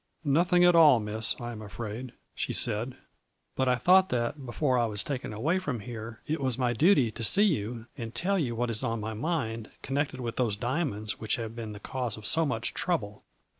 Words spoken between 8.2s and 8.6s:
you